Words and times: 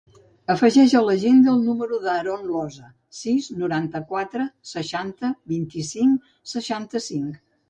Afegeix 0.51 0.93
a 0.99 1.01
l'agenda 1.07 1.51
el 1.51 1.59
número 1.65 1.99
de 2.05 2.07
l'Haron 2.07 2.47
Losa: 2.53 2.87
sis, 3.19 3.51
noranta-quatre, 3.59 4.49
seixanta, 4.71 5.33
vint-i-cinc, 5.55 6.35
seixanta-cinc. 6.57 7.39